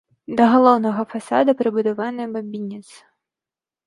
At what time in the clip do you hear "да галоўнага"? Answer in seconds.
0.37-1.03